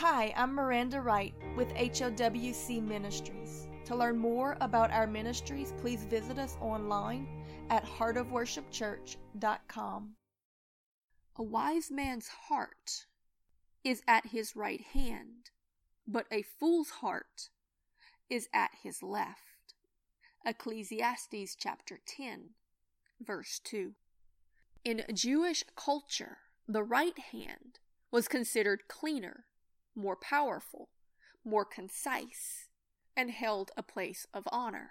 Hi, 0.00 0.34
I'm 0.36 0.52
Miranda 0.54 1.00
Wright 1.00 1.32
with 1.56 1.72
HOWC 1.72 2.86
Ministries. 2.86 3.66
To 3.86 3.96
learn 3.96 4.18
more 4.18 4.58
about 4.60 4.90
our 4.90 5.06
ministries, 5.06 5.72
please 5.80 6.04
visit 6.04 6.38
us 6.38 6.58
online 6.60 7.26
at 7.70 7.86
heartofworshipchurch.com. 7.86 10.10
A 11.36 11.42
wise 11.42 11.90
man's 11.90 12.28
heart 12.28 13.06
is 13.84 14.02
at 14.06 14.26
his 14.26 14.54
right 14.54 14.82
hand, 14.82 15.48
but 16.06 16.26
a 16.30 16.42
fool's 16.42 16.90
heart 16.90 17.48
is 18.28 18.50
at 18.52 18.72
his 18.82 19.02
left. 19.02 19.72
Ecclesiastes 20.44 21.56
chapter 21.58 22.00
10, 22.06 22.50
verse 23.26 23.58
2. 23.64 23.94
In 24.84 25.04
Jewish 25.14 25.64
culture, 25.74 26.36
the 26.68 26.84
right 26.84 27.18
hand 27.32 27.78
was 28.10 28.28
considered 28.28 28.88
cleaner, 28.88 29.46
more 29.96 30.16
powerful, 30.16 30.88
more 31.44 31.64
concise, 31.64 32.68
and 33.16 33.30
held 33.30 33.70
a 33.76 33.82
place 33.82 34.26
of 34.34 34.48
honor. 34.52 34.90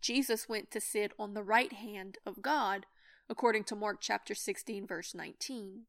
Jesus 0.00 0.48
went 0.48 0.70
to 0.70 0.80
sit 0.80 1.12
on 1.18 1.34
the 1.34 1.42
right 1.42 1.72
hand 1.72 2.18
of 2.26 2.42
God, 2.42 2.86
according 3.28 3.64
to 3.64 3.76
Mark 3.76 3.98
chapter 4.00 4.34
16, 4.34 4.86
verse 4.86 5.14
19. 5.14 5.82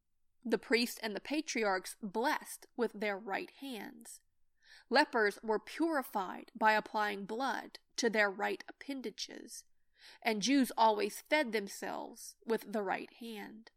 The 0.43 0.57
priests 0.57 0.99
and 1.01 1.15
the 1.15 1.21
patriarchs 1.21 1.95
blessed 2.01 2.67
with 2.75 2.91
their 2.93 3.17
right 3.17 3.51
hands. 3.61 4.19
Lepers 4.89 5.39
were 5.41 5.59
purified 5.59 6.51
by 6.57 6.73
applying 6.73 7.25
blood 7.25 7.79
to 7.97 8.09
their 8.09 8.29
right 8.29 8.63
appendages, 8.67 9.63
and 10.21 10.41
Jews 10.41 10.71
always 10.77 11.23
fed 11.29 11.51
themselves 11.51 12.35
with 12.45 12.73
the 12.73 12.81
right 12.81 13.09
hand. 13.19 13.71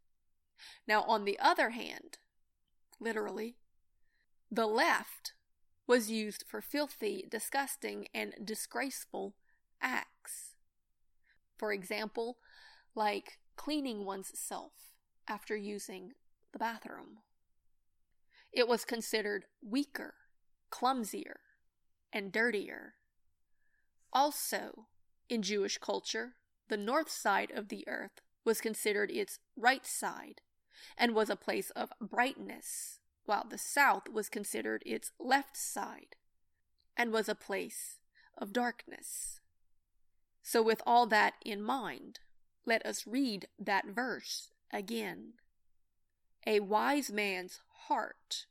Now, 0.87 1.03
on 1.03 1.23
the 1.23 1.39
other 1.39 1.69
hand, 1.71 2.17
literally, 2.99 3.55
the 4.55 4.65
left 4.65 5.33
was 5.85 6.09
used 6.09 6.45
for 6.47 6.61
filthy, 6.61 7.27
disgusting, 7.29 8.07
and 8.13 8.33
disgraceful 8.43 9.35
acts. 9.81 10.55
For 11.57 11.73
example, 11.73 12.37
like 12.95 13.39
cleaning 13.57 14.05
one's 14.05 14.31
self 14.33 14.71
after 15.27 15.57
using 15.57 16.11
the 16.53 16.59
bathroom. 16.59 17.19
It 18.53 18.67
was 18.67 18.85
considered 18.85 19.45
weaker, 19.61 20.13
clumsier, 20.69 21.41
and 22.13 22.31
dirtier. 22.31 22.93
Also, 24.13 24.87
in 25.27 25.41
Jewish 25.41 25.77
culture, 25.77 26.35
the 26.69 26.77
north 26.77 27.11
side 27.11 27.51
of 27.53 27.67
the 27.67 27.85
earth 27.87 28.21
was 28.45 28.61
considered 28.61 29.11
its 29.11 29.39
right 29.57 29.85
side 29.85 30.39
and 30.97 31.13
was 31.13 31.29
a 31.29 31.35
place 31.35 31.71
of 31.71 31.91
brightness, 31.99 32.99
while 33.25 33.45
the 33.49 33.57
south 33.57 34.09
was 34.11 34.29
considered 34.29 34.83
its 34.85 35.11
left 35.19 35.57
side 35.57 36.15
and 36.97 37.11
was 37.11 37.27
a 37.27 37.35
place 37.35 37.99
of 38.37 38.53
darkness. 38.53 39.39
So, 40.41 40.61
with 40.61 40.81
all 40.85 41.07
that 41.07 41.33
in 41.43 41.61
mind, 41.61 42.19
let 42.65 42.85
us 42.85 43.07
read 43.07 43.47
that 43.59 43.85
verse 43.87 44.49
again. 44.71 45.33
A 46.45 46.59
wise 46.59 47.11
man's 47.11 47.61
heart 47.87 48.45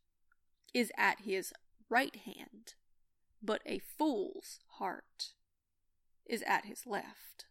is 0.72 0.91
at 0.98 1.20
his 1.20 1.52
right 1.89 2.17
hand, 2.17 2.75
but 3.42 3.62
a 3.64 3.78
fool's 3.78 4.58
heart 4.78 5.34
is 6.27 6.42
at 6.47 6.64
his 6.64 6.86
left. 6.86 7.47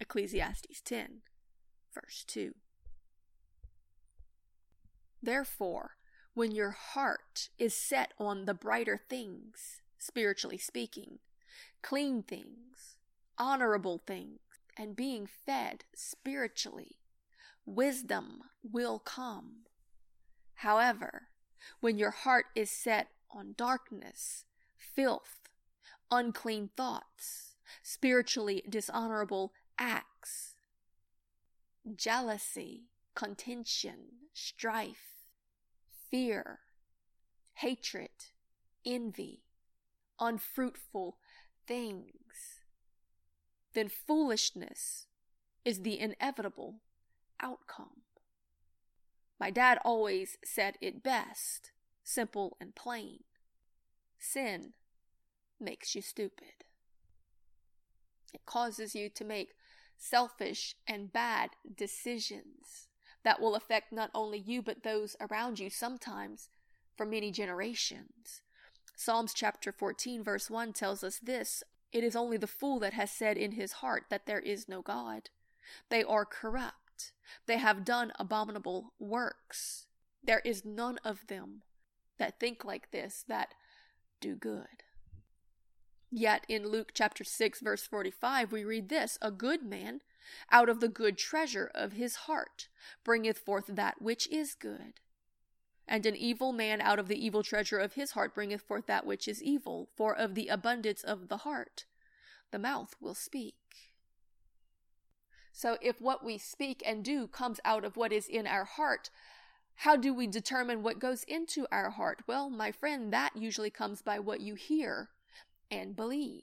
Ecclesiastes 0.00 0.80
10, 0.80 1.20
verse 1.92 2.24
2. 2.26 2.54
Therefore, 5.22 5.97
when 6.38 6.52
your 6.52 6.70
heart 6.70 7.48
is 7.58 7.74
set 7.74 8.14
on 8.16 8.44
the 8.44 8.54
brighter 8.54 9.00
things, 9.08 9.82
spiritually 9.98 10.56
speaking, 10.56 11.18
clean 11.82 12.22
things, 12.22 12.94
honorable 13.36 14.00
things, 14.06 14.38
and 14.76 14.94
being 14.94 15.26
fed 15.26 15.82
spiritually, 15.96 17.00
wisdom 17.66 18.40
will 18.62 19.00
come. 19.00 19.64
However, 20.54 21.22
when 21.80 21.98
your 21.98 22.12
heart 22.12 22.46
is 22.54 22.70
set 22.70 23.08
on 23.32 23.54
darkness, 23.56 24.44
filth, 24.76 25.40
unclean 26.08 26.70
thoughts, 26.76 27.56
spiritually 27.82 28.62
dishonorable 28.68 29.52
acts, 29.76 30.54
jealousy, 31.96 32.84
contention, 33.16 33.96
strife, 34.32 35.17
fear, 36.10 36.60
hatred, 37.54 38.10
envy, 38.84 39.42
unfruitful 40.20 41.18
things, 41.66 42.60
then 43.74 43.88
foolishness 43.88 45.06
is 45.64 45.82
the 45.82 45.98
inevitable 45.98 46.80
outcome. 47.40 48.02
My 49.38 49.50
dad 49.50 49.78
always 49.84 50.36
said 50.44 50.76
it 50.80 51.02
best, 51.02 51.72
simple 52.02 52.56
and 52.60 52.74
plain. 52.74 53.20
Sin 54.18 54.72
makes 55.60 55.94
you 55.94 56.02
stupid. 56.02 56.64
It 58.34 58.44
causes 58.46 58.94
you 58.94 59.08
to 59.10 59.24
make 59.24 59.50
selfish 59.96 60.74
and 60.86 61.12
bad 61.12 61.50
decisions 61.76 62.87
that 63.28 63.42
will 63.42 63.54
affect 63.54 63.92
not 63.92 64.10
only 64.14 64.38
you 64.38 64.62
but 64.62 64.82
those 64.82 65.14
around 65.20 65.60
you 65.60 65.68
sometimes 65.68 66.48
for 66.96 67.04
many 67.04 67.30
generations. 67.30 68.40
Psalms 68.96 69.34
chapter 69.34 69.70
14 69.70 70.24
verse 70.24 70.48
1 70.48 70.72
tells 70.72 71.04
us 71.04 71.18
this, 71.18 71.62
it 71.92 72.02
is 72.02 72.16
only 72.16 72.38
the 72.38 72.46
fool 72.46 72.78
that 72.78 72.94
has 72.94 73.10
said 73.10 73.36
in 73.36 73.52
his 73.52 73.72
heart 73.72 74.04
that 74.08 74.24
there 74.24 74.38
is 74.38 74.66
no 74.66 74.80
God. 74.80 75.28
They 75.90 76.02
are 76.02 76.24
corrupt. 76.24 77.12
They 77.44 77.58
have 77.58 77.84
done 77.84 78.12
abominable 78.18 78.94
works. 78.98 79.84
There 80.24 80.40
is 80.42 80.64
none 80.64 80.96
of 81.04 81.26
them 81.26 81.64
that 82.16 82.40
think 82.40 82.64
like 82.64 82.92
this 82.92 83.26
that 83.28 83.52
do 84.22 84.36
good. 84.36 84.84
Yet 86.10 86.46
in 86.48 86.66
Luke 86.66 86.92
chapter 86.94 87.24
6 87.24 87.60
verse 87.60 87.86
45 87.86 88.52
we 88.52 88.64
read 88.64 88.88
this, 88.88 89.18
a 89.20 89.30
good 89.30 89.62
man 89.62 90.00
out 90.50 90.68
of 90.68 90.80
the 90.80 90.88
good 90.88 91.18
treasure 91.18 91.70
of 91.74 91.92
his 91.92 92.16
heart 92.16 92.68
bringeth 93.04 93.38
forth 93.38 93.66
that 93.68 94.00
which 94.00 94.28
is 94.28 94.54
good. 94.54 95.00
And 95.86 96.04
an 96.04 96.16
evil 96.16 96.52
man 96.52 96.80
out 96.80 96.98
of 96.98 97.08
the 97.08 97.24
evil 97.24 97.42
treasure 97.42 97.78
of 97.78 97.94
his 97.94 98.10
heart 98.12 98.34
bringeth 98.34 98.62
forth 98.62 98.86
that 98.86 99.06
which 99.06 99.26
is 99.26 99.42
evil, 99.42 99.88
for 99.96 100.14
of 100.14 100.34
the 100.34 100.48
abundance 100.48 101.02
of 101.02 101.28
the 101.28 101.38
heart 101.38 101.86
the 102.50 102.58
mouth 102.58 102.94
will 103.00 103.14
speak. 103.14 103.54
So, 105.52 105.76
if 105.80 106.00
what 106.00 106.24
we 106.24 106.38
speak 106.38 106.82
and 106.86 107.04
do 107.04 107.26
comes 107.26 107.60
out 107.64 107.84
of 107.84 107.96
what 107.96 108.12
is 108.12 108.28
in 108.28 108.46
our 108.46 108.64
heart, 108.64 109.10
how 109.76 109.96
do 109.96 110.14
we 110.14 110.26
determine 110.26 110.82
what 110.82 110.98
goes 110.98 111.24
into 111.24 111.66
our 111.70 111.90
heart? 111.90 112.22
Well, 112.26 112.48
my 112.50 112.72
friend, 112.72 113.12
that 113.12 113.36
usually 113.36 113.70
comes 113.70 114.02
by 114.02 114.18
what 114.18 114.40
you 114.40 114.54
hear 114.54 115.10
and 115.70 115.96
believe 115.96 116.42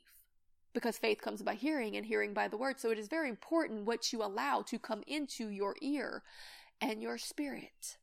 because 0.76 0.98
faith 1.00 1.22
comes 1.22 1.42
by 1.42 1.56
hearing 1.56 1.96
and 1.96 2.06
hearing 2.06 2.34
by 2.34 2.48
the 2.48 2.58
word. 2.58 2.80
So 2.80 2.92
it 2.92 3.00
is 3.00 3.08
very 3.08 3.30
important 3.30 3.86
what 3.86 4.14
you 4.14 4.22
allow 4.22 4.62
to 4.64 4.78
come 4.78 5.02
into 5.08 5.48
your 5.48 5.76
ear 5.82 6.22
and 6.80 7.02
your 7.02 7.18
spirit. 7.18 7.98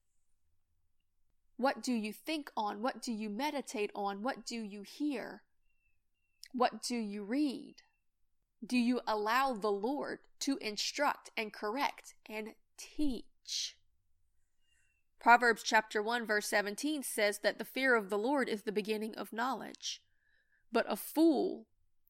What 1.56 1.82
do 1.82 1.92
you 1.92 2.12
think 2.12 2.50
on? 2.56 2.82
What 2.82 3.00
do 3.00 3.12
you 3.12 3.30
meditate 3.30 3.92
on? 3.94 4.22
What 4.22 4.44
do 4.44 4.56
you 4.56 4.82
hear? 4.82 5.42
What 6.52 6.82
do 6.82 6.96
you 6.96 7.22
read? 7.22 7.76
Do 8.66 8.78
you 8.78 9.00
allow 9.06 9.52
the 9.52 9.70
Lord 9.70 10.20
to 10.40 10.56
instruct 10.60 11.30
and 11.36 11.52
correct 11.52 12.14
and 12.28 12.54
teach? 12.76 13.76
Proverbs 15.20 15.62
chapter 15.62 16.02
1 16.02 16.26
verse 16.26 16.48
17 16.48 17.02
says 17.02 17.40
that 17.40 17.58
the 17.58 17.64
fear 17.64 17.94
of 17.94 18.08
the 18.08 18.18
Lord 18.18 18.48
is 18.48 18.62
the 18.62 18.72
beginning 18.72 19.14
of 19.14 19.32
knowledge, 19.32 20.00
but 20.72 20.86
a 20.88 20.96
fool 20.96 21.66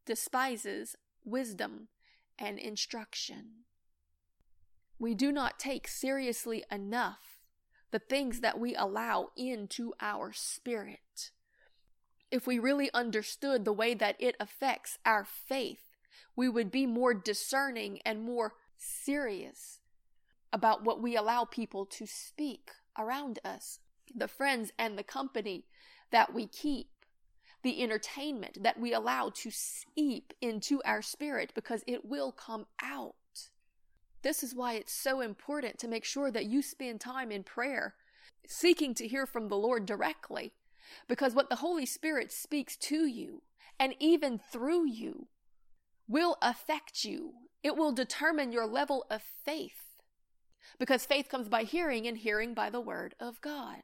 despises 0.07 0.97
wisdom 1.25 1.89
and 2.39 2.59
instruction. 2.59 3.65
We 4.99 5.15
do 5.15 5.33
not 5.33 5.59
take 5.59 5.89
seriously 5.89 6.65
enough 6.71 7.41
the 7.91 7.99
things 7.99 8.41
that 8.41 8.59
we 8.59 8.75
allow 8.75 9.29
into 9.37 9.93
our 10.01 10.33
spirit. 10.33 11.31
If 12.31 12.47
we 12.47 12.59
really 12.59 12.91
understood 12.95 13.65
the 13.65 13.73
way 13.73 13.95
that 13.95 14.17
it 14.19 14.37
affects 14.41 14.99
our 15.05 15.25
faith, 15.25 15.91
we 16.35 16.49
would 16.49 16.71
be 16.71 16.87
more 16.87 17.13
discerning 17.13 18.01
and 18.05 18.23
more 18.23 18.55
serious 18.79 19.81
about 20.53 20.85
what 20.85 21.03
we 21.03 21.17
allow 21.17 21.45
people 21.45 21.85
to 21.87 22.07
speak 22.07 22.71
around 22.99 23.39
us, 23.45 23.81
the 24.15 24.29
friends 24.29 24.73
and 24.79 24.99
the 24.99 25.03
company 25.03 25.65
that 26.11 26.35
we 26.35 26.47
keep 26.47 26.89
the 27.63 27.83
entertainment 27.83 28.63
that 28.63 28.79
we 28.79 28.93
allow 28.93 29.31
to 29.31 29.51
seep 29.51 30.33
into 30.41 30.83
our 30.85 31.03
spirit 31.03 31.53
because 31.55 31.85
it 31.87 32.05
will 32.05 32.33
come 32.33 32.67
out. 32.83 33.15
This 34.23 34.43
is 34.43 34.55
why 34.55 34.75
it's 34.75 34.93
so 34.93 35.21
important 35.21 35.79
to 35.79 35.89
make 35.89 36.05
sure 36.05 36.31
that 36.31 36.47
you 36.47 36.63
spend 36.63 37.01
time 37.01 37.33
in 37.33 37.43
prayer, 37.43 37.95
seeking 38.47 38.95
to 38.95 39.09
hear 39.09 39.27
from 39.27 39.49
the 39.49 39.57
Lord 39.57 39.87
directly, 39.87 40.53
Because 41.09 41.35
what 41.35 41.49
the 41.49 41.57
Holy 41.57 41.87
Spirit 41.87 42.33
speaks 42.33 42.77
to 42.77 43.07
you 43.07 43.43
and 43.79 43.95
even 43.99 44.39
through 44.39 44.87
you 44.87 45.27
will 46.09 46.37
affect 46.43 47.05
you. 47.05 47.33
It 47.63 47.77
will 47.77 47.93
determine 47.93 48.53
your 48.53 48.67
level 48.67 49.07
of 49.11 49.23
faith. 49.23 50.03
Because 50.79 51.07
faith 51.07 51.29
comes 51.29 51.49
by 51.49 51.65
hearing, 51.65 52.07
and 52.07 52.19
hearing 52.19 52.55
by 52.55 52.71
the 52.71 52.81
Word 52.81 53.15
of 53.21 53.41
God. 53.41 53.83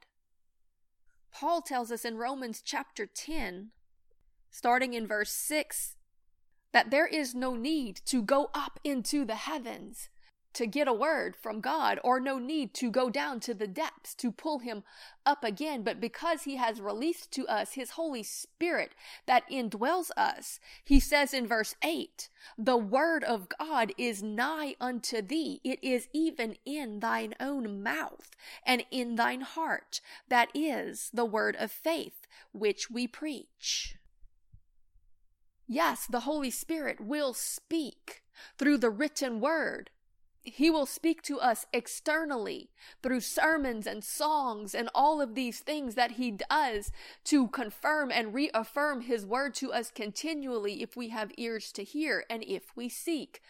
Paul 1.38 1.62
tells 1.62 1.92
us 1.92 2.04
in 2.04 2.16
Romans 2.16 2.60
chapter 2.64 3.06
10, 3.06 3.68
starting 4.50 4.94
in 4.94 5.06
verse 5.06 5.30
6, 5.30 5.94
that 6.72 6.90
there 6.90 7.06
is 7.06 7.32
no 7.32 7.54
need 7.54 8.00
to 8.06 8.22
go 8.22 8.50
up 8.54 8.80
into 8.82 9.24
the 9.24 9.36
heavens 9.36 10.08
to 10.54 10.66
get 10.66 10.88
a 10.88 10.92
word 10.92 11.36
from 11.36 11.60
God 11.60 12.00
or 12.02 12.20
no 12.20 12.38
need 12.38 12.74
to 12.74 12.90
go 12.90 13.10
down 13.10 13.40
to 13.40 13.54
the 13.54 13.66
depths 13.66 14.14
to 14.16 14.32
pull 14.32 14.60
him 14.60 14.82
up 15.24 15.44
again. 15.44 15.82
But 15.82 16.00
because 16.00 16.42
he 16.42 16.56
has 16.56 16.80
released 16.80 17.30
to 17.32 17.46
us 17.46 17.72
his 17.72 17.90
Holy 17.90 18.22
Spirit 18.22 18.92
that 19.26 19.48
indwells 19.50 20.10
us, 20.16 20.58
he 20.84 20.98
says 20.98 21.34
in 21.34 21.46
verse 21.46 21.74
8, 21.82 22.28
the 22.56 22.76
word 22.76 23.24
of 23.24 23.48
God 23.58 23.92
is 23.98 24.22
nigh 24.22 24.74
unto 24.80 25.22
thee. 25.22 25.60
It 25.62 25.78
is 25.82 26.08
even 26.12 26.56
in 26.64 27.00
thine 27.00 27.34
own 27.38 27.82
mouth 27.82 28.30
and 28.64 28.84
in 28.90 29.16
thine 29.16 29.42
heart. 29.42 30.00
That 30.28 30.48
is 30.54 31.10
the 31.12 31.24
word 31.24 31.56
of 31.58 31.70
faith 31.70 32.26
which 32.52 32.90
we 32.90 33.06
preach. 33.06 33.96
Yes, 35.66 36.06
the 36.06 36.20
Holy 36.20 36.50
Spirit 36.50 36.98
will 36.98 37.34
speak 37.34 38.22
through 38.56 38.78
the 38.78 38.90
written 38.90 39.38
word 39.38 39.90
he 40.54 40.70
will 40.70 40.86
speak 40.86 41.22
to 41.22 41.40
us 41.40 41.66
externally 41.72 42.70
through 43.02 43.20
sermons 43.20 43.86
and 43.86 44.02
songs 44.02 44.74
and 44.74 44.88
all 44.94 45.20
of 45.20 45.34
these 45.34 45.60
things 45.60 45.94
that 45.94 46.12
He 46.12 46.30
does 46.30 46.90
to 47.24 47.48
confirm 47.48 48.10
and 48.10 48.34
reaffirm 48.34 49.02
His 49.02 49.26
word 49.26 49.54
to 49.56 49.72
us 49.72 49.90
continually 49.90 50.82
if 50.82 50.96
we 50.96 51.08
have 51.08 51.32
ears 51.36 51.72
to 51.72 51.84
hear 51.84 52.24
and 52.28 52.44
if 52.46 52.76
we 52.76 52.88
seek. 52.88 53.40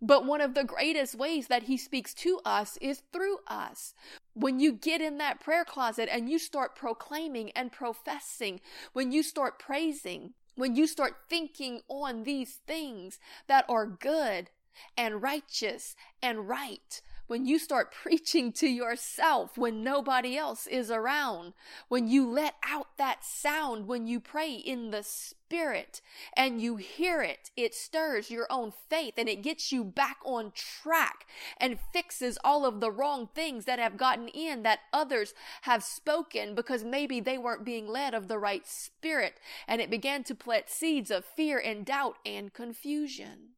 But 0.00 0.24
one 0.24 0.40
of 0.40 0.54
the 0.54 0.64
greatest 0.64 1.14
ways 1.14 1.46
that 1.48 1.64
He 1.64 1.76
speaks 1.76 2.14
to 2.14 2.40
us 2.44 2.76
is 2.80 3.02
through 3.12 3.38
us. 3.46 3.94
When 4.34 4.60
you 4.60 4.72
get 4.72 5.00
in 5.00 5.18
that 5.18 5.40
prayer 5.40 5.64
closet 5.64 6.08
and 6.10 6.28
you 6.28 6.38
start 6.38 6.74
proclaiming 6.74 7.50
and 7.52 7.70
professing, 7.70 8.60
when 8.92 9.12
you 9.12 9.22
start 9.22 9.58
praising, 9.58 10.34
when 10.54 10.76
you 10.76 10.86
start 10.86 11.16
thinking 11.28 11.80
on 11.88 12.24
these 12.24 12.60
things 12.66 13.18
that 13.46 13.64
are 13.68 13.86
good 13.86 14.50
and 14.96 15.22
righteous 15.22 15.94
and 16.22 16.48
right. 16.48 17.00
When 17.32 17.46
you 17.46 17.58
start 17.58 17.92
preaching 18.02 18.52
to 18.52 18.68
yourself 18.68 19.56
when 19.56 19.82
nobody 19.82 20.36
else 20.36 20.66
is 20.66 20.90
around, 20.90 21.54
when 21.88 22.08
you 22.08 22.28
let 22.28 22.56
out 22.62 22.98
that 22.98 23.24
sound 23.24 23.86
when 23.86 24.06
you 24.06 24.20
pray 24.20 24.52
in 24.52 24.90
the 24.90 25.02
Spirit 25.02 26.02
and 26.36 26.60
you 26.60 26.76
hear 26.76 27.22
it, 27.22 27.50
it 27.56 27.74
stirs 27.74 28.30
your 28.30 28.46
own 28.50 28.72
faith 28.90 29.14
and 29.16 29.28
it 29.28 29.42
gets 29.42 29.72
you 29.72 29.84
back 29.84 30.18
on 30.24 30.52
track 30.54 31.26
and 31.58 31.78
fixes 31.92 32.38
all 32.44 32.66
of 32.66 32.80
the 32.80 32.90
wrong 32.90 33.28
things 33.34 33.64
that 33.64 33.78
have 33.78 33.96
gotten 33.96 34.28
in 34.28 34.62
that 34.62 34.80
others 34.92 35.32
have 35.62 35.82
spoken 35.82 36.54
because 36.54 36.84
maybe 36.84 37.20
they 37.20 37.38
weren't 37.38 37.64
being 37.64 37.88
led 37.88 38.14
of 38.14 38.28
the 38.28 38.38
right 38.38 38.66
spirit 38.66 39.40
and 39.66 39.80
it 39.80 39.90
began 39.90 40.22
to 40.24 40.34
plant 40.34 40.68
seeds 40.68 41.10
of 41.10 41.24
fear 41.24 41.58
and 41.58 41.86
doubt 41.86 42.16
and 42.26 42.52
confusion. 42.52 43.52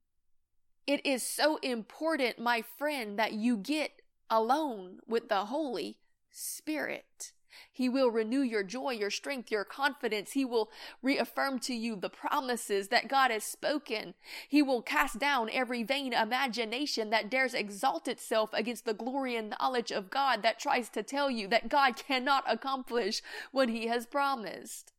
It 0.86 1.04
is 1.04 1.22
so 1.22 1.56
important, 1.58 2.38
my 2.38 2.62
friend, 2.62 3.18
that 3.18 3.32
you 3.32 3.56
get 3.56 4.02
alone 4.28 4.98
with 5.06 5.28
the 5.28 5.46
Holy 5.46 5.98
Spirit. 6.30 7.32
He 7.72 7.88
will 7.88 8.10
renew 8.10 8.40
your 8.40 8.62
joy, 8.62 8.90
your 8.90 9.10
strength, 9.10 9.50
your 9.50 9.64
confidence. 9.64 10.32
He 10.32 10.44
will 10.44 10.70
reaffirm 11.02 11.58
to 11.60 11.74
you 11.74 11.96
the 11.96 12.10
promises 12.10 12.88
that 12.88 13.08
God 13.08 13.30
has 13.30 13.44
spoken. 13.44 14.14
He 14.48 14.62
will 14.62 14.82
cast 14.82 15.18
down 15.18 15.50
every 15.50 15.82
vain 15.82 16.12
imagination 16.12 17.10
that 17.10 17.30
dares 17.30 17.54
exalt 17.54 18.08
itself 18.08 18.50
against 18.52 18.84
the 18.84 18.94
glory 18.94 19.36
and 19.36 19.54
knowledge 19.58 19.90
of 19.90 20.10
God 20.10 20.42
that 20.42 20.58
tries 20.58 20.88
to 20.90 21.02
tell 21.02 21.30
you 21.30 21.48
that 21.48 21.68
God 21.68 21.96
cannot 22.08 22.44
accomplish 22.46 23.22
what 23.52 23.68
he 23.68 23.86
has 23.86 24.06
promised. 24.06 24.92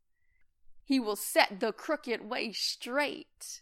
He 0.84 1.00
will 1.00 1.16
set 1.16 1.60
the 1.60 1.72
crooked 1.72 2.30
way 2.30 2.52
straight. 2.52 3.62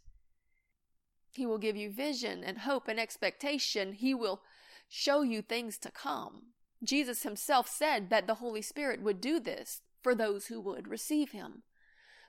He 1.33 1.45
will 1.45 1.57
give 1.57 1.75
you 1.75 1.89
vision 1.89 2.43
and 2.43 2.59
hope 2.59 2.87
and 2.87 2.99
expectation. 2.99 3.93
He 3.93 4.13
will 4.13 4.41
show 4.87 5.23
you 5.23 5.41
things 5.41 5.77
to 5.79 5.91
come. 5.91 6.53
Jesus 6.83 7.23
himself 7.23 7.67
said 7.67 8.09
that 8.09 8.27
the 8.27 8.35
Holy 8.35 8.61
Spirit 8.61 9.01
would 9.01 9.19
do 9.19 9.39
this 9.39 9.81
for 10.01 10.13
those 10.13 10.47
who 10.47 10.61
would 10.61 10.87
receive 10.87 11.31
him, 11.31 11.63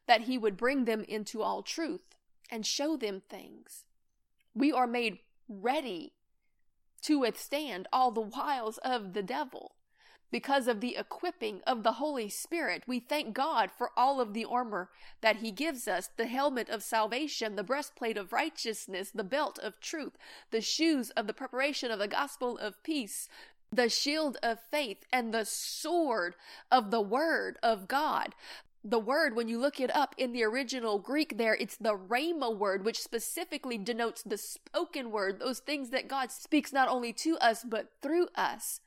that 0.06 0.22
he 0.22 0.38
would 0.38 0.56
bring 0.56 0.84
them 0.84 1.04
into 1.06 1.42
all 1.42 1.62
truth 1.62 2.14
and 2.50 2.64
show 2.64 2.96
them 2.96 3.20
things. 3.28 3.84
We 4.54 4.72
are 4.72 4.86
made 4.86 5.18
ready 5.48 6.14
to 7.02 7.18
withstand 7.18 7.86
all 7.92 8.10
the 8.10 8.20
wiles 8.20 8.78
of 8.78 9.12
the 9.12 9.22
devil 9.22 9.74
because 10.30 10.66
of 10.66 10.80
the 10.80 10.96
equipping 10.96 11.60
of 11.66 11.82
the 11.82 11.92
Holy 11.92 12.28
Spirit. 12.28 12.82
We 12.86 13.00
thank 13.00 13.34
God 13.34 13.70
for 13.70 13.90
all 13.96 14.20
of 14.20 14.34
the 14.34 14.44
armor 14.44 14.90
that 15.20 15.36
He 15.36 15.50
gives 15.50 15.86
us 15.86 16.10
the 16.16 16.26
helmet 16.26 16.68
of 16.68 16.82
salvation, 16.82 17.56
the 17.56 17.62
breastplate 17.62 18.16
of 18.16 18.32
righteousness, 18.32 19.10
the 19.14 19.24
belt 19.24 19.58
of 19.62 19.80
truth, 19.80 20.16
the 20.50 20.60
shoes 20.60 21.10
of 21.10 21.26
the 21.26 21.34
preparation 21.34 21.90
of 21.90 21.98
the 21.98 22.08
gospel 22.08 22.58
of 22.58 22.82
peace, 22.82 23.28
the 23.72 23.88
shield 23.88 24.36
of 24.42 24.58
faith, 24.70 25.04
and 25.12 25.32
the 25.32 25.44
sword 25.44 26.34
of 26.70 26.90
the 26.90 27.00
word 27.00 27.58
of 27.62 27.88
God. 27.88 28.34
The 28.86 28.98
word, 28.98 29.34
when 29.34 29.48
you 29.48 29.58
look 29.58 29.80
it 29.80 29.94
up 29.96 30.14
in 30.18 30.32
the 30.32 30.44
original 30.44 30.98
Greek, 30.98 31.38
there, 31.38 31.54
it's 31.54 31.76
the 31.76 31.96
rhema 31.96 32.54
word, 32.54 32.84
which 32.84 33.00
specifically 33.00 33.78
denotes 33.78 34.22
the 34.22 34.36
spoken 34.36 35.10
word, 35.10 35.40
those 35.40 35.60
things 35.60 35.88
that 35.90 36.06
God 36.06 36.30
speaks 36.30 36.70
not 36.70 36.88
only 36.88 37.12
to 37.14 37.38
us, 37.38 37.64
but 37.64 37.92
through 38.02 38.28
us. 38.34 38.80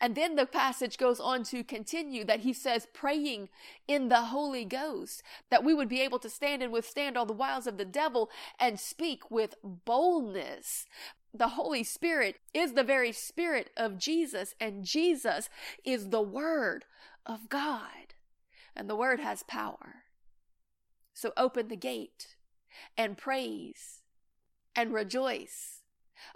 And 0.00 0.14
then 0.14 0.36
the 0.36 0.46
passage 0.46 0.98
goes 0.98 1.20
on 1.20 1.42
to 1.44 1.64
continue 1.64 2.24
that 2.24 2.40
he 2.40 2.52
says, 2.52 2.86
praying 2.92 3.48
in 3.88 4.08
the 4.08 4.22
Holy 4.22 4.64
Ghost, 4.64 5.22
that 5.50 5.64
we 5.64 5.74
would 5.74 5.88
be 5.88 6.00
able 6.00 6.18
to 6.18 6.30
stand 6.30 6.62
and 6.62 6.72
withstand 6.72 7.16
all 7.16 7.26
the 7.26 7.32
wiles 7.32 7.66
of 7.66 7.78
the 7.78 7.84
devil 7.84 8.30
and 8.60 8.78
speak 8.78 9.30
with 9.30 9.54
boldness. 9.62 10.86
The 11.32 11.48
Holy 11.48 11.82
Spirit 11.82 12.36
is 12.54 12.72
the 12.72 12.84
very 12.84 13.12
Spirit 13.12 13.70
of 13.76 13.98
Jesus, 13.98 14.54
and 14.60 14.84
Jesus 14.84 15.48
is 15.84 16.08
the 16.08 16.22
Word 16.22 16.84
of 17.24 17.48
God. 17.48 18.14
And 18.74 18.88
the 18.88 18.96
Word 18.96 19.20
has 19.20 19.42
power. 19.42 20.04
So 21.14 21.32
open 21.36 21.68
the 21.68 21.76
gate 21.76 22.36
and 22.96 23.16
praise 23.16 24.02
and 24.74 24.92
rejoice 24.92 25.75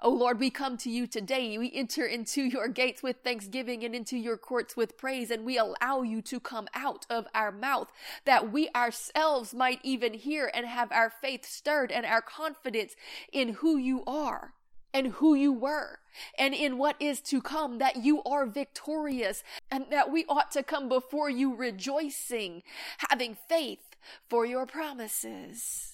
O 0.02 0.10
Lord, 0.10 0.40
we 0.40 0.50
come 0.50 0.76
to 0.78 0.90
you 0.90 1.06
today. 1.06 1.56
We 1.58 1.72
enter 1.72 2.04
into 2.06 2.42
your 2.42 2.68
gates 2.68 3.02
with 3.02 3.16
thanksgiving 3.22 3.84
and 3.84 3.94
into 3.94 4.16
your 4.16 4.36
courts 4.36 4.76
with 4.76 4.96
praise, 4.96 5.30
and 5.30 5.44
we 5.44 5.58
allow 5.58 6.02
you 6.02 6.22
to 6.22 6.40
come 6.40 6.68
out 6.74 7.06
of 7.10 7.26
our 7.34 7.52
mouth 7.52 7.90
that 8.24 8.52
we 8.52 8.68
ourselves 8.74 9.54
might 9.54 9.80
even 9.82 10.14
hear 10.14 10.50
and 10.52 10.66
have 10.66 10.90
our 10.92 11.10
faith 11.10 11.44
stirred 11.46 11.92
and 11.92 12.06
our 12.06 12.22
confidence 12.22 12.94
in 13.32 13.54
who 13.54 13.76
you 13.76 14.04
are 14.06 14.54
and 14.92 15.08
who 15.08 15.34
you 15.34 15.52
were 15.52 16.00
and 16.38 16.54
in 16.54 16.78
what 16.78 16.96
is 17.00 17.20
to 17.20 17.40
come, 17.40 17.78
that 17.78 17.96
you 17.96 18.22
are 18.24 18.46
victorious 18.46 19.42
and 19.70 19.86
that 19.90 20.10
we 20.10 20.24
ought 20.28 20.50
to 20.52 20.62
come 20.62 20.88
before 20.88 21.30
you 21.30 21.54
rejoicing, 21.54 22.62
having 23.08 23.36
faith 23.48 23.96
for 24.28 24.44
your 24.44 24.66
promises. 24.66 25.89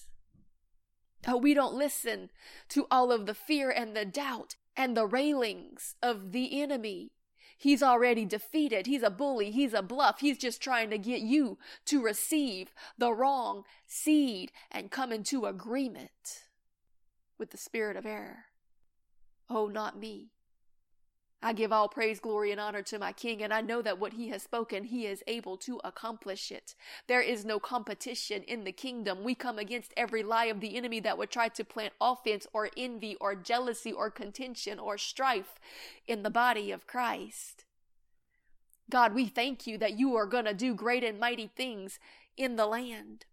Oh, 1.27 1.37
we 1.37 1.53
don't 1.53 1.75
listen 1.75 2.29
to 2.69 2.87
all 2.89 3.11
of 3.11 3.25
the 3.25 3.33
fear 3.33 3.69
and 3.69 3.95
the 3.95 4.05
doubt 4.05 4.55
and 4.77 4.95
the 4.95 5.05
railings 5.05 5.95
of 6.01 6.31
the 6.31 6.61
enemy. 6.61 7.11
He's 7.57 7.83
already 7.83 8.23
defeated. 8.23 8.85
He's 8.85 9.03
a 9.03 9.09
bully. 9.09 9.51
He's 9.51 9.73
a 9.73 9.81
bluff. 9.81 10.21
He's 10.21 10.37
just 10.37 10.61
trying 10.61 10.89
to 10.91 10.97
get 10.97 11.21
you 11.21 11.57
to 11.85 12.01
receive 12.01 12.71
the 12.97 13.11
wrong 13.11 13.63
seed 13.85 14.51
and 14.71 14.91
come 14.91 15.11
into 15.11 15.45
agreement 15.45 16.43
with 17.37 17.49
the 17.49 17.57
spirit 17.57 17.97
of 17.97 18.05
error. 18.05 18.45
Oh, 19.49 19.67
not 19.67 19.99
me. 19.99 20.29
I 21.41 21.53
give 21.53 21.71
all 21.71 21.87
praise, 21.87 22.19
glory, 22.19 22.51
and 22.51 22.59
honor 22.59 22.81
to 22.83 22.97
my 22.97 23.11
King, 23.11 23.43
and 23.43 23.53
I 23.53 23.61
know 23.61 23.83
that 23.83 23.99
what 23.99 24.13
he 24.13 24.29
has 24.29 24.41
spoken, 24.41 24.85
he 24.85 25.05
is 25.05 25.23
able 25.27 25.55
to 25.57 25.79
accomplish 25.83 26.51
it. 26.51 26.73
There 27.07 27.21
is 27.21 27.45
no 27.45 27.59
competition 27.59 28.41
in 28.43 28.63
the 28.63 28.71
kingdom. 28.71 29.23
We 29.23 29.35
come 29.35 29.59
against 29.59 29.93
every 29.95 30.23
lie 30.23 30.45
of 30.45 30.61
the 30.61 30.75
enemy 30.75 30.99
that 31.01 31.17
would 31.17 31.29
try 31.29 31.49
to 31.49 31.63
plant 31.63 31.93
offense 32.01 32.47
or 32.53 32.69
envy 32.75 33.15
or 33.21 33.35
jealousy 33.35 33.91
or 33.91 34.09
contention 34.09 34.79
or 34.79 34.97
strife 34.97 35.59
in 36.07 36.23
the 36.23 36.31
body 36.31 36.71
of 36.71 36.87
Christ. 36.87 37.65
God, 38.89 39.13
we 39.13 39.27
thank 39.27 39.67
you 39.67 39.77
that 39.77 39.99
you 39.99 40.15
are 40.15 40.25
going 40.25 40.45
to 40.45 40.55
do 40.55 40.73
great 40.73 41.03
and 41.03 41.19
mighty 41.19 41.51
things 41.55 41.99
in 42.35 42.55
the 42.55 42.65
land, 42.65 43.25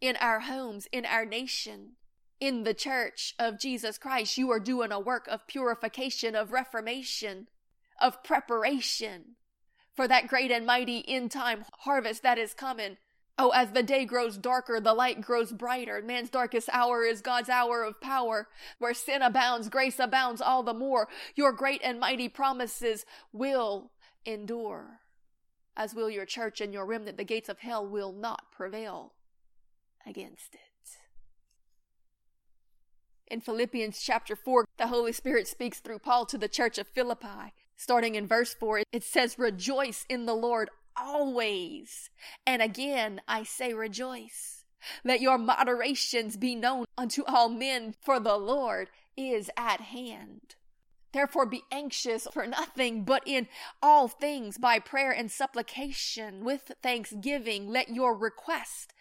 in 0.00 0.16
our 0.16 0.40
homes, 0.40 0.88
in 0.92 1.06
our 1.06 1.24
nation 1.24 1.92
in 2.40 2.64
the 2.64 2.74
church 2.74 3.34
of 3.38 3.60
Jesus 3.60 3.98
Christ, 3.98 4.38
you 4.38 4.50
are 4.50 4.58
doing 4.58 4.90
a 4.90 4.98
work 4.98 5.28
of 5.28 5.46
purification, 5.46 6.34
of 6.34 6.52
reformation, 6.52 7.48
of 8.00 8.24
preparation 8.24 9.36
for 9.94 10.08
that 10.08 10.28
great 10.28 10.50
and 10.50 10.64
mighty 10.64 11.04
end 11.06 11.30
time 11.30 11.64
harvest 11.80 12.22
that 12.22 12.38
is 12.38 12.54
coming. 12.54 12.96
Oh, 13.38 13.50
as 13.50 13.72
the 13.72 13.82
day 13.82 14.04
grows 14.04 14.36
darker, 14.36 14.80
the 14.80 14.94
light 14.94 15.20
grows 15.20 15.52
brighter. 15.52 16.02
Man's 16.02 16.30
darkest 16.30 16.68
hour 16.72 17.04
is 17.04 17.20
God's 17.20 17.48
hour 17.48 17.82
of 17.82 18.00
power. 18.00 18.48
Where 18.78 18.94
sin 18.94 19.22
abounds, 19.22 19.68
grace 19.68 19.98
abounds 19.98 20.40
all 20.40 20.62
the 20.62 20.74
more. 20.74 21.08
Your 21.36 21.52
great 21.52 21.80
and 21.82 22.00
mighty 22.00 22.28
promises 22.28 23.06
will 23.32 23.92
endure, 24.26 25.00
as 25.76 25.94
will 25.94 26.10
your 26.10 26.26
church 26.26 26.60
and 26.60 26.72
your 26.72 26.84
remnant. 26.84 27.16
The 27.16 27.24
gates 27.24 27.48
of 27.48 27.60
hell 27.60 27.86
will 27.86 28.12
not 28.12 28.52
prevail 28.52 29.14
against 30.06 30.54
it. 30.54 30.69
In 33.30 33.40
Philippians 33.40 34.02
chapter 34.02 34.34
4, 34.34 34.66
the 34.76 34.88
Holy 34.88 35.12
Spirit 35.12 35.46
speaks 35.46 35.78
through 35.78 36.00
Paul 36.00 36.26
to 36.26 36.36
the 36.36 36.48
church 36.48 36.78
of 36.78 36.88
Philippi. 36.88 37.54
Starting 37.76 38.16
in 38.16 38.26
verse 38.26 38.54
4, 38.54 38.82
it 38.90 39.04
says, 39.04 39.38
Rejoice 39.38 40.04
in 40.08 40.26
the 40.26 40.34
Lord 40.34 40.68
always. 40.96 42.10
And 42.44 42.60
again, 42.60 43.20
I 43.28 43.44
say 43.44 43.72
rejoice. 43.72 44.64
Let 45.04 45.20
your 45.20 45.38
moderations 45.38 46.36
be 46.36 46.56
known 46.56 46.86
unto 46.98 47.22
all 47.24 47.48
men, 47.48 47.94
for 48.00 48.18
the 48.18 48.36
Lord 48.36 48.90
is 49.16 49.48
at 49.56 49.80
hand. 49.80 50.56
Therefore, 51.12 51.46
be 51.46 51.62
anxious 51.70 52.26
for 52.32 52.46
nothing, 52.48 53.04
but 53.04 53.22
in 53.26 53.46
all 53.80 54.08
things 54.08 54.58
by 54.58 54.80
prayer 54.80 55.12
and 55.12 55.30
supplication 55.30 56.44
with 56.44 56.72
thanksgiving, 56.82 57.68
let 57.68 57.90
your 57.90 58.16
request 58.16 58.92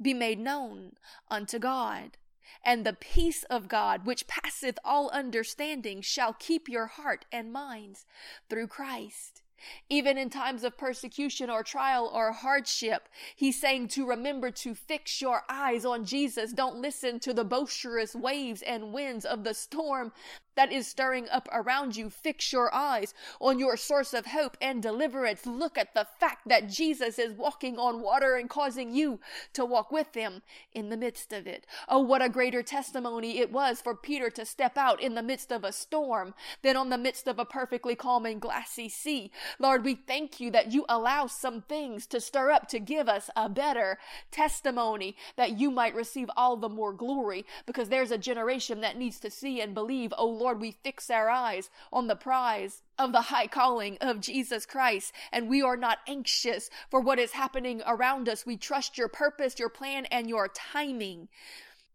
be 0.00 0.12
made 0.12 0.38
known 0.38 0.92
unto 1.30 1.58
God. 1.58 2.18
And 2.64 2.84
the 2.84 2.92
peace 2.92 3.44
of 3.44 3.68
God, 3.68 4.04
which 4.06 4.26
passeth 4.26 4.78
all 4.84 5.08
understanding, 5.10 6.02
shall 6.02 6.32
keep 6.32 6.68
your 6.68 6.86
heart 6.86 7.24
and 7.32 7.52
minds 7.52 8.06
through 8.48 8.68
Christ. 8.68 9.42
Even 9.88 10.16
in 10.16 10.30
times 10.30 10.62
of 10.62 10.78
persecution 10.78 11.50
or 11.50 11.62
trial 11.62 12.10
or 12.12 12.32
hardship, 12.32 13.08
he's 13.34 13.60
saying 13.60 13.88
to 13.88 14.06
remember 14.06 14.50
to 14.50 14.74
fix 14.74 15.20
your 15.20 15.42
eyes 15.48 15.84
on 15.84 16.04
Jesus. 16.04 16.52
Don't 16.52 16.76
listen 16.76 17.18
to 17.20 17.34
the 17.34 17.44
boisterous 17.44 18.14
waves 18.14 18.62
and 18.62 18.92
winds 18.92 19.24
of 19.24 19.44
the 19.44 19.54
storm 19.54 20.12
that 20.58 20.72
is 20.72 20.88
stirring 20.88 21.28
up 21.30 21.48
around 21.52 21.94
you. 21.94 22.10
Fix 22.10 22.52
your 22.52 22.74
eyes 22.74 23.14
on 23.40 23.60
your 23.60 23.76
source 23.76 24.12
of 24.12 24.26
hope 24.26 24.56
and 24.60 24.82
deliverance. 24.82 25.46
Look 25.46 25.78
at 25.78 25.94
the 25.94 26.04
fact 26.18 26.48
that 26.48 26.68
Jesus 26.68 27.16
is 27.16 27.32
walking 27.32 27.78
on 27.78 28.02
water 28.02 28.34
and 28.34 28.50
causing 28.50 28.92
you 28.92 29.20
to 29.52 29.64
walk 29.64 29.92
with 29.92 30.16
him 30.16 30.42
in 30.72 30.88
the 30.88 30.96
midst 30.96 31.32
of 31.32 31.46
it. 31.46 31.64
Oh, 31.88 32.00
what 32.00 32.22
a 32.22 32.28
greater 32.28 32.64
testimony 32.64 33.38
it 33.38 33.52
was 33.52 33.80
for 33.80 33.94
Peter 33.94 34.30
to 34.30 34.44
step 34.44 34.76
out 34.76 35.00
in 35.00 35.14
the 35.14 35.22
midst 35.22 35.52
of 35.52 35.62
a 35.62 35.70
storm 35.70 36.34
than 36.62 36.76
on 36.76 36.88
the 36.88 36.98
midst 36.98 37.28
of 37.28 37.38
a 37.38 37.44
perfectly 37.44 37.94
calm 37.94 38.26
and 38.26 38.40
glassy 38.40 38.88
sea. 38.88 39.30
Lord, 39.60 39.84
we 39.84 39.94
thank 39.94 40.40
you 40.40 40.50
that 40.50 40.72
you 40.72 40.84
allow 40.88 41.28
some 41.28 41.60
things 41.60 42.04
to 42.08 42.20
stir 42.20 42.50
up 42.50 42.66
to 42.70 42.80
give 42.80 43.08
us 43.08 43.30
a 43.36 43.48
better 43.48 43.96
testimony 44.32 45.14
that 45.36 45.56
you 45.56 45.70
might 45.70 45.94
receive 45.94 46.28
all 46.36 46.56
the 46.56 46.68
more 46.68 46.92
glory 46.92 47.46
because 47.64 47.90
there's 47.90 48.10
a 48.10 48.18
generation 48.18 48.80
that 48.80 48.98
needs 48.98 49.20
to 49.20 49.30
see 49.30 49.60
and 49.60 49.72
believe, 49.72 50.12
oh 50.18 50.28
Lord, 50.28 50.47
Lord, 50.48 50.62
we 50.62 50.78
fix 50.82 51.10
our 51.10 51.28
eyes 51.28 51.68
on 51.92 52.06
the 52.06 52.16
prize 52.16 52.80
of 52.98 53.12
the 53.12 53.20
high 53.20 53.48
calling 53.48 53.98
of 54.00 54.22
Jesus 54.22 54.64
Christ, 54.64 55.12
and 55.30 55.46
we 55.46 55.60
are 55.60 55.76
not 55.76 55.98
anxious 56.08 56.70
for 56.90 57.02
what 57.02 57.18
is 57.18 57.32
happening 57.32 57.82
around 57.86 58.30
us. 58.30 58.46
We 58.46 58.56
trust 58.56 58.96
your 58.96 59.08
purpose, 59.08 59.58
your 59.58 59.68
plan, 59.68 60.06
and 60.06 60.26
your 60.26 60.48
timing. 60.48 61.28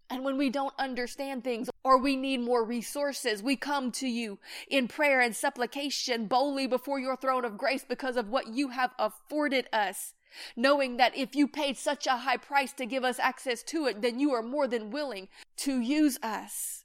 And 0.08 0.24
when 0.24 0.38
we 0.38 0.52
don't 0.52 0.76
understand 0.78 1.44
things 1.44 1.68
or 1.84 1.98
we 1.98 2.16
need 2.16 2.42
more 2.42 2.64
resources, 2.64 3.42
we 3.42 3.56
come 3.56 3.92
to 3.94 4.08
you 4.08 4.38
in 4.68 4.88
prayer 4.88 5.20
and 5.20 5.36
supplication 5.36 6.28
boldly 6.28 6.68
before 6.68 7.00
your 7.00 7.18
throne 7.18 7.46
of 7.46 7.58
grace 7.58 7.84
because 7.84 8.18
of 8.18 8.30
what 8.30 8.50
you 8.50 8.70
have 8.70 8.92
afforded 9.00 9.68
us. 9.74 10.14
Knowing 10.56 10.98
that 10.98 11.18
if 11.18 11.36
you 11.36 11.48
paid 11.48 11.76
such 11.76 12.06
a 12.06 12.18
high 12.18 12.38
price 12.38 12.72
to 12.74 12.86
give 12.86 13.04
us 13.04 13.18
access 13.18 13.64
to 13.64 13.88
it, 13.88 14.04
then 14.04 14.20
you 14.20 14.32
are 14.32 14.44
more 14.44 14.68
than 14.68 14.92
willing 14.92 15.28
to 15.58 15.80
use 15.80 16.20
us. 16.22 16.84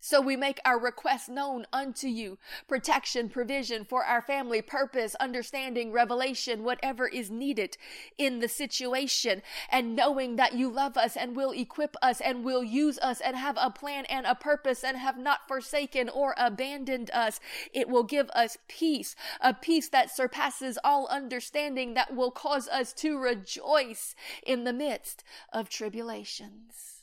So 0.00 0.20
we 0.20 0.36
make 0.36 0.60
our 0.64 0.78
requests 0.78 1.28
known 1.28 1.66
unto 1.72 2.06
you 2.06 2.38
protection, 2.68 3.28
provision 3.28 3.84
for 3.84 4.04
our 4.04 4.22
family, 4.22 4.62
purpose, 4.62 5.16
understanding, 5.16 5.90
revelation, 5.90 6.62
whatever 6.62 7.08
is 7.08 7.30
needed 7.30 7.76
in 8.16 8.38
the 8.38 8.48
situation. 8.48 9.42
And 9.70 9.96
knowing 9.96 10.36
that 10.36 10.54
you 10.54 10.70
love 10.70 10.96
us 10.96 11.16
and 11.16 11.34
will 11.34 11.50
equip 11.50 11.96
us 12.00 12.20
and 12.20 12.44
will 12.44 12.62
use 12.62 12.98
us 13.00 13.20
and 13.20 13.36
have 13.36 13.58
a 13.60 13.70
plan 13.70 14.04
and 14.04 14.24
a 14.24 14.34
purpose 14.34 14.84
and 14.84 14.96
have 14.96 15.18
not 15.18 15.48
forsaken 15.48 16.08
or 16.08 16.34
abandoned 16.38 17.10
us, 17.12 17.40
it 17.72 17.88
will 17.88 18.04
give 18.04 18.30
us 18.30 18.56
peace, 18.68 19.16
a 19.40 19.52
peace 19.52 19.88
that 19.88 20.14
surpasses 20.14 20.78
all 20.84 21.08
understanding 21.08 21.94
that 21.94 22.14
will 22.14 22.30
cause 22.30 22.68
us 22.68 22.92
to 22.92 23.18
rejoice 23.18 24.14
in 24.46 24.62
the 24.64 24.72
midst 24.72 25.24
of 25.52 25.68
tribulations. 25.68 26.97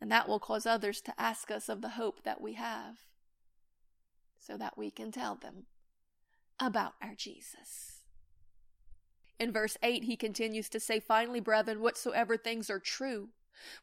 And 0.00 0.10
that 0.12 0.28
will 0.28 0.38
cause 0.38 0.66
others 0.66 1.00
to 1.02 1.14
ask 1.18 1.50
us 1.50 1.68
of 1.68 1.80
the 1.80 1.90
hope 1.90 2.22
that 2.24 2.40
we 2.40 2.54
have 2.54 2.96
so 4.38 4.56
that 4.56 4.76
we 4.76 4.90
can 4.90 5.10
tell 5.10 5.34
them 5.34 5.64
about 6.60 6.94
our 7.02 7.14
Jesus. 7.16 8.02
In 9.38 9.52
verse 9.52 9.76
8, 9.82 10.04
he 10.04 10.16
continues 10.16 10.68
to 10.70 10.80
say, 10.80 11.00
Finally, 11.00 11.40
brethren, 11.40 11.80
whatsoever 11.80 12.36
things 12.36 12.70
are 12.70 12.78
true, 12.78 13.30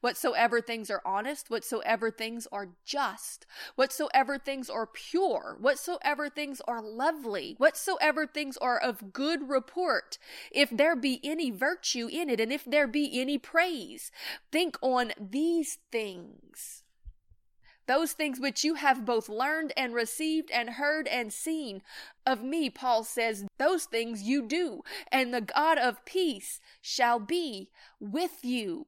Whatsoever 0.02 0.62
things 0.62 0.90
are 0.90 1.02
honest, 1.06 1.50
whatsoever 1.50 2.12
things 2.12 2.48
are 2.52 2.70
just, 2.86 3.46
whatsoever 3.76 4.38
things 4.38 4.70
are 4.70 4.88
pure, 4.88 5.58
whatsoever 5.60 6.30
things 6.30 6.62
are 6.68 6.82
lovely, 6.82 7.56
whatsoever 7.58 8.28
things 8.28 8.58
are 8.58 8.78
of 8.78 9.14
good 9.14 9.50
report, 9.50 10.18
if 10.52 10.70
there 10.70 10.96
be 10.96 11.20
any 11.24 11.52
virtue 11.52 12.08
in 12.12 12.30
it, 12.30 12.40
and 12.40 12.52
if 12.52 12.66
there 12.66 12.88
be 12.88 13.20
any 13.20 13.38
praise, 13.38 14.12
think 14.52 14.78
on 14.82 15.14
these 15.20 15.80
things. 15.92 16.84
Those 17.86 18.14
things 18.14 18.40
which 18.40 18.64
you 18.64 18.76
have 18.76 19.06
both 19.06 19.28
learned 19.28 19.74
and 19.76 19.94
received 19.94 20.50
and 20.52 20.72
heard 20.72 21.06
and 21.08 21.34
seen 21.34 21.82
of 22.26 22.42
me, 22.42 22.70
Paul 22.70 23.04
says, 23.04 23.46
those 23.60 23.84
things 23.84 24.24
you 24.24 24.42
do, 24.42 24.84
and 25.12 25.34
the 25.34 25.42
God 25.42 25.78
of 25.78 26.06
peace 26.06 26.62
shall 26.82 27.20
be 27.20 27.70
with 28.00 28.44
you. 28.44 28.88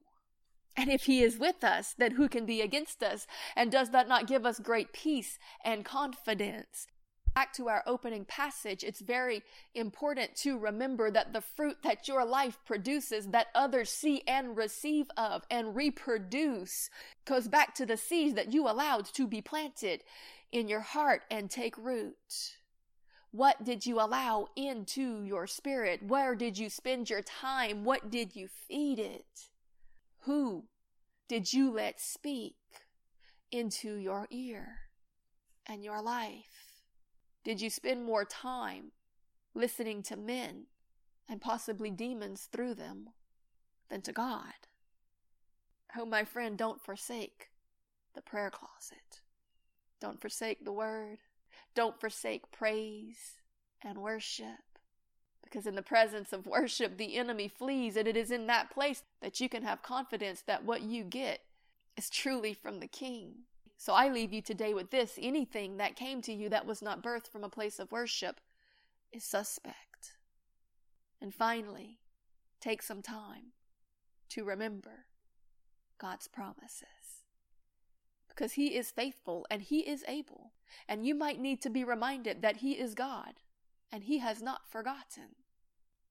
And 0.76 0.90
if 0.90 1.04
he 1.04 1.22
is 1.22 1.38
with 1.38 1.64
us, 1.64 1.94
then 1.96 2.12
who 2.12 2.28
can 2.28 2.44
be 2.44 2.60
against 2.60 3.02
us? 3.02 3.26
And 3.56 3.72
does 3.72 3.90
that 3.90 4.08
not 4.08 4.26
give 4.26 4.44
us 4.44 4.60
great 4.60 4.92
peace 4.92 5.38
and 5.64 5.84
confidence? 5.84 6.86
Back 7.34 7.52
to 7.54 7.68
our 7.68 7.82
opening 7.86 8.24
passage, 8.24 8.82
it's 8.82 9.00
very 9.00 9.42
important 9.74 10.34
to 10.36 10.58
remember 10.58 11.10
that 11.10 11.34
the 11.34 11.42
fruit 11.42 11.76
that 11.82 12.08
your 12.08 12.24
life 12.24 12.58
produces, 12.64 13.28
that 13.28 13.48
others 13.54 13.90
see 13.90 14.22
and 14.26 14.56
receive 14.56 15.06
of 15.18 15.44
and 15.50 15.76
reproduce, 15.76 16.88
goes 17.26 17.46
back 17.46 17.74
to 17.74 17.84
the 17.84 17.98
seeds 17.98 18.34
that 18.34 18.54
you 18.54 18.66
allowed 18.66 19.04
to 19.12 19.26
be 19.26 19.42
planted 19.42 20.02
in 20.50 20.66
your 20.66 20.80
heart 20.80 21.22
and 21.30 21.50
take 21.50 21.76
root. 21.76 22.56
What 23.32 23.64
did 23.64 23.84
you 23.84 24.00
allow 24.00 24.48
into 24.56 25.22
your 25.22 25.46
spirit? 25.46 26.02
Where 26.02 26.34
did 26.34 26.56
you 26.56 26.70
spend 26.70 27.10
your 27.10 27.20
time? 27.20 27.84
What 27.84 28.10
did 28.10 28.34
you 28.34 28.48
feed 28.48 28.98
it? 28.98 29.50
Who 30.26 30.64
did 31.28 31.52
you 31.52 31.70
let 31.70 32.00
speak 32.00 32.56
into 33.52 33.94
your 33.94 34.26
ear 34.28 34.78
and 35.66 35.84
your 35.84 36.02
life? 36.02 36.82
Did 37.44 37.60
you 37.60 37.70
spend 37.70 38.04
more 38.04 38.24
time 38.24 38.90
listening 39.54 40.02
to 40.02 40.16
men 40.16 40.66
and 41.28 41.40
possibly 41.40 41.92
demons 41.92 42.48
through 42.50 42.74
them 42.74 43.10
than 43.88 44.02
to 44.02 44.12
God? 44.12 44.66
Oh, 45.96 46.04
my 46.04 46.24
friend, 46.24 46.58
don't 46.58 46.84
forsake 46.84 47.50
the 48.16 48.20
prayer 48.20 48.50
closet. 48.50 49.20
Don't 50.00 50.20
forsake 50.20 50.64
the 50.64 50.72
word. 50.72 51.18
Don't 51.76 52.00
forsake 52.00 52.50
praise 52.50 53.36
and 53.80 53.98
worship. 53.98 54.65
Because 55.46 55.68
in 55.68 55.76
the 55.76 55.82
presence 55.82 56.32
of 56.32 56.44
worship, 56.44 56.98
the 56.98 57.16
enemy 57.16 57.46
flees, 57.46 57.96
and 57.96 58.08
it 58.08 58.16
is 58.16 58.32
in 58.32 58.48
that 58.48 58.68
place 58.68 59.04
that 59.22 59.40
you 59.40 59.48
can 59.48 59.62
have 59.62 59.80
confidence 59.80 60.42
that 60.42 60.64
what 60.64 60.82
you 60.82 61.04
get 61.04 61.40
is 61.96 62.10
truly 62.10 62.52
from 62.52 62.80
the 62.80 62.88
King. 62.88 63.44
So 63.78 63.92
I 63.92 64.08
leave 64.08 64.32
you 64.32 64.42
today 64.42 64.74
with 64.74 64.90
this 64.90 65.16
anything 65.22 65.76
that 65.76 65.94
came 65.94 66.20
to 66.22 66.32
you 66.32 66.48
that 66.48 66.66
was 66.66 66.82
not 66.82 67.00
birthed 67.00 67.28
from 67.28 67.44
a 67.44 67.48
place 67.48 67.78
of 67.78 67.92
worship 67.92 68.40
is 69.12 69.22
suspect. 69.22 70.16
And 71.20 71.32
finally, 71.32 72.00
take 72.60 72.82
some 72.82 73.00
time 73.00 73.52
to 74.30 74.44
remember 74.44 75.06
God's 75.96 76.26
promises. 76.26 77.22
Because 78.28 78.54
He 78.54 78.76
is 78.76 78.90
faithful 78.90 79.46
and 79.48 79.62
He 79.62 79.80
is 79.80 80.04
able. 80.08 80.50
And 80.88 81.06
you 81.06 81.14
might 81.14 81.40
need 81.40 81.62
to 81.62 81.70
be 81.70 81.84
reminded 81.84 82.42
that 82.42 82.56
He 82.56 82.72
is 82.72 82.94
God 82.94 83.34
and 83.92 84.04
he 84.04 84.18
has 84.18 84.42
not 84.42 84.68
forgotten. 84.68 85.36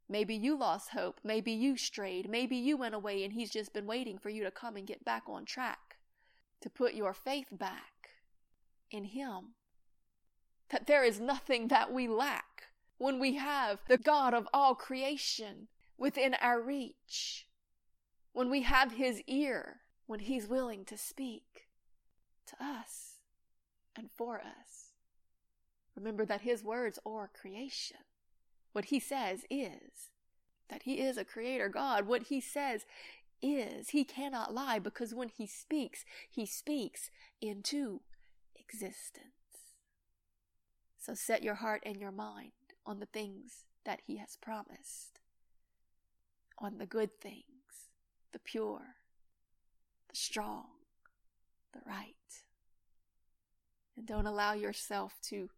Maybe 0.08 0.36
you 0.36 0.58
lost 0.58 0.90
hope. 0.90 1.20
Maybe 1.24 1.52
you 1.52 1.78
strayed. 1.78 2.30
Maybe 2.30 2.56
you 2.56 2.78
went 2.78 2.96
away 2.96 3.24
and 3.24 3.34
he's 3.34 3.50
just 3.50 3.74
been 3.74 3.88
waiting 3.88 4.18
for 4.18 4.30
you 4.30 4.44
to 4.44 4.52
come 4.52 4.76
and 4.76 4.86
get 4.86 5.04
back 5.04 5.24
on 5.28 5.46
track, 5.46 5.98
to 6.62 6.70
put 6.70 6.94
your 6.94 7.14
faith 7.14 7.48
back 7.52 8.10
in 8.92 9.06
him. 9.06 9.56
That 10.70 10.88
there 10.88 11.04
is 11.04 11.20
nothing 11.20 11.68
that 11.70 11.92
we 11.92 12.08
lack 12.08 12.56
when 12.98 13.20
we 13.20 13.36
have 13.36 13.80
the 13.88 13.98
God 13.98 14.34
of 14.34 14.48
all 14.54 14.76
creation 14.76 15.68
within 15.98 16.34
our 16.36 16.62
reach, 16.62 17.48
when 18.34 18.50
we 18.50 18.62
have 18.64 18.94
His 18.94 19.22
ear, 19.28 19.82
when 20.08 20.20
He's 20.22 20.48
willing 20.48 20.86
to 20.86 20.98
speak 20.98 21.68
to 22.48 22.56
us 22.64 23.20
and 23.96 24.10
for 24.12 24.40
us. 24.40 24.85
Remember 25.96 26.26
that 26.26 26.42
His 26.42 26.64
words 26.64 27.00
are 27.06 27.30
creation. 27.34 27.98
What 28.74 28.86
He 28.86 29.00
says 29.00 29.46
is 29.50 30.10
that 30.70 30.84
He 30.84 31.00
is 31.00 31.18
a 31.18 31.26
creator 31.26 31.70
God. 31.70 32.08
What 32.08 32.24
He 32.24 32.42
says 32.42 32.86
is 33.42 33.90
He 33.90 34.04
cannot 34.04 34.54
lie 34.54 34.80
because 34.80 35.14
when 35.14 35.30
He 35.30 35.48
speaks, 35.48 36.04
He 36.30 36.46
speaks 36.46 37.10
into 37.42 38.02
existence. 38.56 39.32
So 41.00 41.14
set 41.14 41.44
your 41.44 41.56
heart 41.56 41.84
and 41.86 41.98
your 41.98 42.12
mind 42.12 42.52
on 42.86 43.00
the 43.00 43.06
things 43.06 43.66
that 43.86 44.02
He 44.06 44.18
has 44.18 44.38
promised, 44.42 45.20
on 46.58 46.78
the 46.78 46.86
good 46.86 47.22
things, 47.22 47.44
the 48.34 48.40
pure, 48.40 48.96
the 50.10 50.16
strong, 50.16 50.66
the 51.74 51.80
right. 51.86 52.16
And 53.96 54.06
don't 54.06 54.26
allow 54.26 54.54
yourself 54.54 55.14
to 55.26 55.50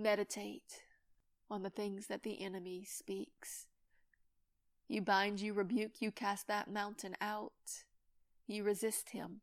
meditate 0.00 0.82
on 1.50 1.62
the 1.62 1.70
things 1.70 2.06
that 2.06 2.22
the 2.22 2.42
enemy 2.42 2.84
speaks. 2.84 3.66
You 4.88 5.02
bind, 5.02 5.40
you 5.40 5.52
rebuke, 5.52 6.00
you 6.00 6.10
cast 6.10 6.48
that 6.48 6.70
mountain 6.70 7.16
out. 7.20 7.52
You 8.46 8.64
resist 8.64 9.10
him, 9.10 9.42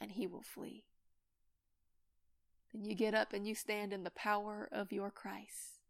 and 0.00 0.10
he 0.12 0.26
will 0.26 0.42
flee. 0.42 0.84
Then 2.72 2.84
you 2.84 2.94
get 2.94 3.14
up 3.14 3.32
and 3.32 3.46
you 3.46 3.54
stand 3.54 3.92
in 3.92 4.02
the 4.02 4.10
power 4.10 4.68
of 4.72 4.92
your 4.92 5.10
Christ, 5.10 5.80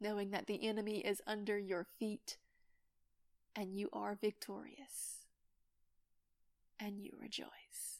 knowing 0.00 0.30
that 0.30 0.46
the 0.46 0.66
enemy 0.66 0.98
is 0.98 1.22
under 1.26 1.58
your 1.58 1.86
feet 1.98 2.36
and 3.54 3.74
you 3.74 3.88
are 3.92 4.18
victorious 4.20 5.26
and 6.78 6.98
you 7.00 7.12
rejoice. 7.20 7.99